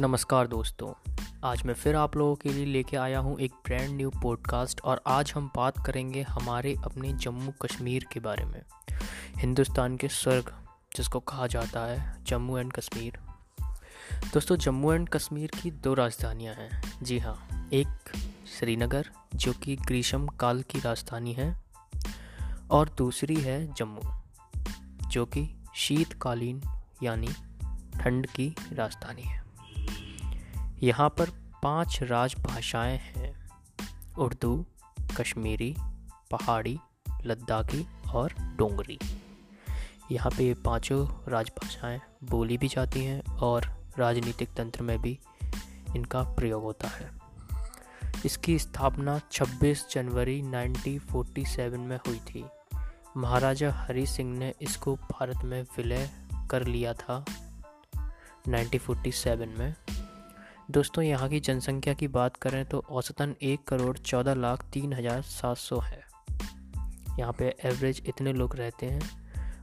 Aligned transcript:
नमस्कार 0.00 0.46
दोस्तों। 0.46 1.12
आज 1.44 1.62
मैं 1.62 1.74
फिर 1.74 1.96
आप 1.96 2.16
लोगों 2.16 2.34
के 2.34 2.48
लिए 2.48 2.64
लेके 2.64 2.96
आया 2.96 3.18
हूँ 3.18 3.40
एक 3.40 3.52
ब्रांड 3.52 3.90
न्यू 3.90 4.10
पॉडकास्ट 4.10 4.80
और 4.80 5.02
आज 5.06 5.32
हम 5.36 5.50
बात 5.56 5.86
करेंगे 5.86 6.22
हमारे 6.22 6.76
अपने 6.84 7.12
जम्मू 7.12 7.52
कश्मीर 7.62 8.06
के 8.12 8.20
बारे 8.20 8.44
में। 8.44 8.62
हिंदुस्तान 9.38 9.96
के 9.96 10.08
स्वर्ग, 10.08 10.52
जिसको 10.96 11.20
कहा 11.20 11.46
जाता 11.46 11.80
है, 11.80 12.24
जम्मू 12.24 12.58
एंड 12.58 12.72
कश्मीर। 12.72 13.18
दोस्तों, 14.34 14.56
जम्मू 14.56 14.92
एंड 14.92 15.08
कश्मीर 15.08 15.50
की 15.62 15.70
दो 15.70 15.94
राजधानियाँ 15.94 16.54
हैं। 16.54 16.82
जी 17.02 17.18
हाँ 17.18 17.68
एक 17.72 18.12
श्रीनगर, 18.58 19.10
जो 19.34 19.52
कि 19.52 19.76
ग्रीष्म 19.76 20.26
काल 20.26 20.62
की 20.62 20.80
राजधानी 20.80 21.32
है, 21.32 21.62
और 22.70 22.94
दूसरी 22.98 23.36
है 23.36 23.74
जम्मू, 23.74 24.02
जो 25.08 25.26
कि 25.26 25.62
शीतकालीन, 25.74 26.62
यानी 27.02 27.28
ठंड 28.00 28.26
की 28.26 28.54
राजधानी 28.72 29.22
है। 29.22 29.39
यहाँ 30.82 31.08
पर 31.08 31.30
पाँच 31.62 31.98
राजभाषाएँ 32.02 32.98
हैं। 32.98 33.50
उर्दू, 34.18 34.66
कश्मीरी, 35.16 35.76
पहाड़ी, 36.30 36.78
लद्दाखी 37.24 37.86
और 38.14 38.32
डोंगरी। 38.56 38.98
यहाँ 40.12 40.30
पे 40.30 40.54
पाँचों 40.54 41.08
राजभाषाएँ 41.28 42.00
बोली 42.24 42.58
भी 42.58 42.68
जाती 42.68 43.04
हैं 43.04 43.22
और 43.36 43.84
राजनीतिक 43.98 44.48
तंत्र 44.56 44.82
में 44.82 45.02
भी 45.02 45.18
इनका 45.96 46.22
प्रयोग 46.22 46.62
होता 46.62 46.88
है। 46.88 47.10
इसकी 48.24 48.58
स्थापना 48.58 49.20
26 49.32 49.86
जनवरी 49.92 50.42
1947 50.42 51.76
में 51.76 51.96
हुई 51.96 52.18
थी। 52.18 52.44
महाराजा 53.16 53.72
हरी 53.72 54.06
सिंह 54.06 54.38
ने 54.38 54.54
इसको 54.62 54.96
भारत 54.96 55.44
में 55.44 55.62
विलय 55.62 56.10
कर 56.50 56.66
लिया 56.66 56.92
था। 56.92 57.24
1947 58.48 59.58
में 59.58 59.74
दोस्तों, 60.70 61.02
यहाँ 61.04 61.28
की 61.28 61.38
जनसंख्या 61.40 61.92
की 61.94 62.06
बात 62.08 62.36
करें 62.36 62.64
तो 62.64 62.78
औसतन 62.90 63.34
एक 63.42 63.62
करोड़ 63.68 63.96
चौदह 63.98 64.34
लाख 64.34 64.62
तीन 64.72 64.92
हज़ार 64.92 65.22
सात 65.22 65.56
सौ 65.56 65.78
है। 65.78 66.02
यहाँ 67.18 67.32
पे 67.32 67.48
एवरेज 67.64 68.02
इतने 68.06 68.32
लोग 68.32 68.54
रहते 68.56 68.86
हैं। 68.86 69.00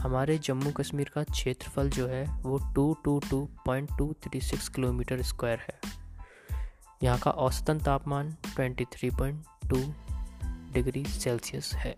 हमारे 0.00 0.36
जम्मू 0.38 0.72
कश्मीर 0.72 1.10
का 1.14 1.22
क्षेत्रफल 1.22 1.90
जो 1.90 2.06
है, 2.06 2.24
वो 2.42 2.58
two 2.74 2.92
two 3.04 3.18
two 3.30 3.48
point 3.66 3.96
two 3.98 4.12
three 4.24 4.40
six 4.40 4.68
kilometre 4.68 5.22
square 5.22 5.58
है। 5.60 5.78
यहाँ 7.02 7.18
का 7.18 7.30
औसतन 7.30 7.78
तापमान 7.78 8.36
twenty 8.54 8.84
three 8.92 9.10
point 9.10 9.44
two 9.70 9.82
degree 10.72 11.04
Celsius 11.04 11.72
है। 11.74 11.96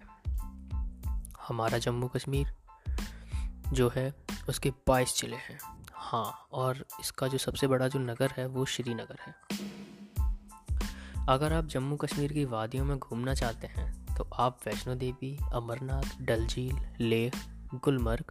हमारा 1.48 1.78
जम्मू 1.78 2.08
कश्मीर 2.08 2.54
जो 3.72 3.92
है, 3.96 4.12
उसके 4.48 4.70
बाईस 4.88 5.20
ज़िले 5.20 5.36
हैं। 5.38 5.58
हाँ 6.12 6.48
और 6.52 6.84
इसका 7.00 7.26
जो 7.28 7.38
सबसे 7.38 7.66
बड़ा 7.66 7.88
जो 7.88 7.98
नगर 7.98 8.30
है, 8.30 8.46
वो 8.46 8.64
श्रीनगर 8.64 9.16
है। 9.20 9.34
अगर 11.28 11.52
आप 11.52 11.66
जम्मू 11.66 11.96
कश्मीर 11.96 12.32
की 12.32 12.44
वादियों 12.44 12.84
में 12.84 12.98
घूमना 12.98 13.34
चाहते 13.34 13.66
हैं 13.66 14.14
तो 14.16 14.24
आप 14.34 14.58
वैष्णो 14.66 14.94
देवी, 14.94 15.38
अमरनाथ 15.52 16.20
डल 16.20 16.46
झील 16.46 16.76
लेह, 17.00 17.32
गुलमर्ग, 17.74 18.24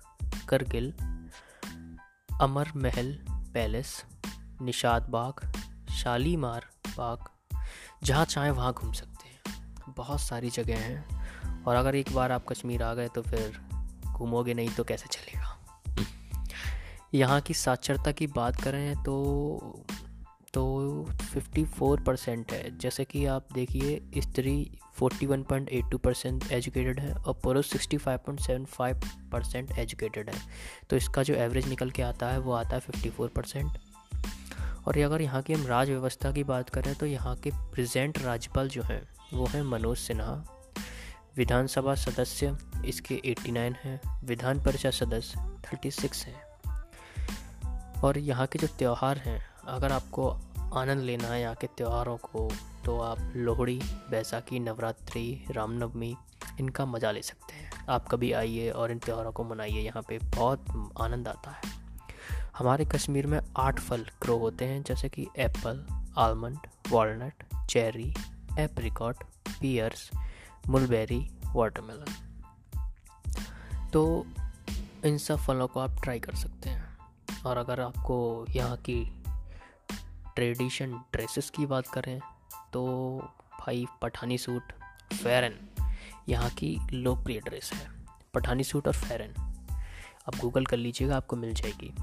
करगिल, 0.50 0.92
अमर 2.42 2.72
महल 2.76 3.14
पैलेस, 3.54 4.06
निषाद 4.62 5.10
बाग, 5.10 5.54
शालीमार 5.92 6.68
बाग, 6.98 7.30
जहाँ 8.04 8.26
चाहें 8.26 8.52
वहाँ 8.52 8.74
घूम 8.74 8.92
सकते 8.92 9.28
हैं। 9.28 9.76
बहुत 9.98 10.22
सारी 10.22 10.50
जगह 10.50 10.78
हैं, 10.78 11.64
और 11.64 11.76
अगर 11.76 11.96
एक 11.96 12.14
बार 12.14 12.32
आप 12.32 12.46
कश्मीर 12.48 12.84
आ 12.84 12.94
गए 12.94 13.08
तो 13.08 13.22
फिर 13.22 13.60
घूमोगे 14.06 14.54
नहीं 14.54 14.70
तो 14.70 14.84
कैसे 14.84 15.08
चलेगा? 15.12 15.51
यहाँ 17.14 17.42
की 17.42 17.54
साक्षरता 17.54 18.12
की 18.12 18.28
बात 18.28 18.62
करें 18.62 19.04
तो 19.04 19.86
तो 20.54 20.64
54 21.34 22.06
परसेंट 22.06 22.52
है। 22.52 22.78
जैसे 22.78 23.06
कि 23.06 23.26
आप 23.26 23.48
देखिए, 23.54 24.02
स्त्री 24.18 24.72
41.82 25.00 25.98
परसेंट 25.98 26.52
एजुकेटेड 26.52 27.00
है 27.00 27.14
और 27.14 27.34
पुरुष 27.44 27.70
65.75 27.70 29.06
परसेंट 29.32 29.72
एजुकेटेड 29.72 30.30
है। 30.30 30.42
तो 30.90 30.96
इसका 30.96 31.24
जो 31.24 31.34
एवरेज 31.34 31.68
निकल 31.68 31.90
के 31.90 32.02
आता 32.02 32.30
है, 32.30 32.40
वो 32.40 32.52
आता 32.52 32.76
है 32.76 32.82
54 32.82 33.28
परसेंट 33.28 33.72
और 34.88 34.98
अगर 34.98 35.22
यहाँ 35.22 35.42
की 35.42 35.54
हम 35.54 35.68
राज 35.68 35.90
व्यवस्था 35.90 36.32
की 36.32 36.44
बात 36.44 36.70
करें 36.70 36.96
तो 36.96 37.06
यहाँ 37.06 37.36
के 37.36 37.52
प्रेजेंट 37.56 38.22
राज्यपाल 38.22 38.70
जो 38.70 38.84
हैं, 38.84 39.10
वो 39.34 39.46
हैं 39.46 39.64
मनोज 39.64 39.98
सिन्हा। 39.98 40.44
विधानसभा 41.38 41.96
सदस्य, 41.96 42.58
इसके 42.86 43.22
89 43.26 43.76
हैं। 43.84 44.26
विधान 44.26 44.64
परिषद 44.64 44.92
सदस्य 44.92 45.60
36 45.66 46.26
हैं। 46.26 46.51
और 48.04 48.18
यहाँ 48.18 48.48
के 48.48 48.60
जो 48.60 48.68
त्यौहार 48.68 49.18
हैं, 49.18 49.42
अगर 49.66 49.92
आपको 49.92 50.30
आनंद 50.74 51.02
लेना 51.02 51.28
है 51.28 51.42
यहाँ 51.42 51.56
के 51.56 51.68
त्यौहारों 51.68 52.18
को 52.18 52.52
तो 52.86 53.00
आप 53.00 53.34
लोहड़ी, 53.36 53.80
बैसाखी, 54.12 54.60
नवरात्रि, 54.60 55.46
रामनवमी, 55.52 56.16
इनका 56.60 56.86
मज़ा 56.86 57.12
ले 57.12 57.22
सकते 57.22 57.54
हैं। 57.54 57.86
आप 57.90 58.08
कभी 58.08 58.32
आइए 58.32 58.70
और 58.70 58.92
इन 58.92 59.00
त्यौहारों 59.00 59.32
को 59.32 59.44
मनाइए, 59.44 59.82
यहाँ 59.82 60.04
पे 60.04 60.20
बहुत 60.20 60.92
आनंद 61.02 61.28
आता 61.28 61.52
है। 61.52 61.62
हमारे 62.58 62.86
कश्मीर 62.86 63.28
में 63.28 63.40
आठ 63.58 63.80
फल 63.80 64.06
ग्रो 64.22 64.38
होते 64.38 64.66
हैं, 64.66 64.84
जैसे 64.84 65.10
कि 65.10 65.28
apple, 65.38 65.86
almond, 66.18 66.58
walnut, 66.90 67.34
cherry, 67.70 68.14
apricot, 68.60 69.24
pears, 69.50 70.10
mulberry, 70.70 71.32
watermelon. 71.56 72.14
तो 73.94 74.26
इन 75.06 75.18
सब 75.18 75.38
फलों 75.38 75.68
को 75.68 75.80
आप 75.80 76.02
ट्राई 76.04 76.20
कर 76.20 76.36
सकते 76.36 76.70
हैं। 76.70 76.91
और 77.46 77.58
अगर 77.58 77.80
आपको 77.80 78.46
यहाँ 78.50 78.78
की 78.78 79.24
ट्रेडिशन 80.36 80.92
ड्रेसेस 81.14 81.50
की 81.50 81.66
बात 81.66 81.88
करें 81.88 82.20
तो 82.74 82.82
भाई 83.60 83.86
पठानी 84.02 84.38
सूट 84.38 84.72
फेरन 85.14 85.54
यहाँ 86.30 86.50
की 86.50 86.78
लोकप्रिय 86.92 87.40
ड्रेस 87.40 87.72
है। 87.74 87.92
पठानी 88.34 88.64
सूट 88.64 88.88
और 88.88 88.94
फेरन। 88.94 89.34
आप 90.28 90.36
गूगल 90.36 90.66
कर 90.66 90.78
लीजिएगा, 90.78 91.18
आपको 91.18 91.36
मिल 91.36 91.54
जाएगी। 91.54 91.94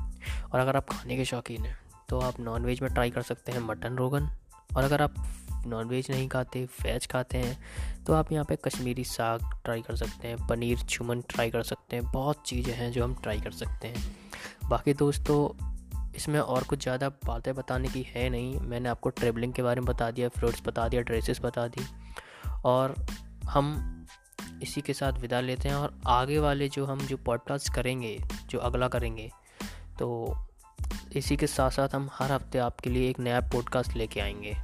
और 0.53 0.61
अगर 0.61 0.77
आप 0.77 0.87
खाने 0.91 1.17
के 1.17 1.25
शौकीन 1.25 1.65
हैं 1.65 1.79
तो 2.09 2.21
आप 2.21 2.41
नॉनवेज 2.41 2.81
में 2.83 2.93
ट्राई 2.93 3.11
कर 3.11 3.23
सकते 3.23 3.53
हैं 3.53 3.61
मटन 3.61 3.97
रोगन। 3.97 4.29
और 4.77 4.85
अगर 4.85 5.03
आप 5.03 5.15
नॉन 5.67 5.89
वेज 5.89 6.11
नहीं 6.11 6.29
खाते 6.29 6.65
वेज 6.83 7.07
खाते 7.07 7.39
हैं 7.39 8.05
तो 8.05 8.15
आप 8.15 8.33
यहाँ 8.33 8.45
पे 8.45 8.57
कश्मीरी 8.65 9.05
साग 9.05 9.41
ट्राई 9.65 9.83
कर 9.83 9.97
सकते 9.97 10.29
हैं, 10.29 10.47
पनीर 10.47 10.79
चुमन 10.81 11.21
ट्राई 11.31 11.51
कर 11.51 11.63
सकते 11.63 11.97
हैं, 11.97 12.11
बहुत 12.13 12.43
चीज़ें 12.47 12.75
हैं 12.75 12.91
जो 12.93 13.05
हम 13.05 13.15
ट्राई 13.15 13.41
कर 13.41 13.51
सकते 13.53 13.89
हैं। 13.89 14.69
बाकी 14.69 14.95
दोस्तों, 14.95 15.67
इसमें 16.17 16.39
और 16.41 16.65
कुछ 16.65 16.83
ज़्यादा 16.83 17.09
बातें 17.27 17.55
बताने 17.55 17.89
की 17.89 18.03
है 18.05 18.29
नहीं, 18.31 18.59
मैंने 18.61 18.89
आपको 18.89 19.11
ट्रेवलिंग 19.11 19.53
के 19.53 19.63
बारे 19.63 19.81
में 19.81 19.87
बता 19.87 20.11
दिया 20.11 20.29
फ्रूट्स 20.29 20.63
बता 20.67 20.89
दिया 20.89 21.03
ड्रेसेस 21.03 21.41
बता 21.43 21.67
दी, 21.69 21.85
और 22.65 22.95
हम 23.45 24.07
इसी 24.63 24.81
के 24.81 24.93
साथ 24.93 25.21
विदा 25.21 25.41
लेते 25.41 25.69
हैं, 25.69 25.77
और 25.77 25.99
आगे 26.07 26.39
वाले 26.39 26.69
जो 26.69 26.85
हम 26.87 27.01
जो 27.01 27.17
पॉडकास्ट 27.17 27.73
करेंगे, 27.75 28.17
जो 28.51 28.59
अगला 28.61 28.89
करेंगे 28.89 29.31
तो 29.99 30.37
इसी 31.17 31.37
के 31.37 31.47
साथ 31.47 31.71
साथ 31.71 31.95
हम 31.95 32.09
हर 32.13 32.33
हफ़्ते 32.33 32.59
आपके 32.59 32.91
लिए 32.91 33.09
एक 33.11 33.21
नया 33.21 33.41
पॉडकास्ट 33.53 33.97
लेके 33.97 34.21
आएँगे। 34.21 34.57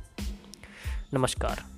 नमस्कार। 1.14 1.73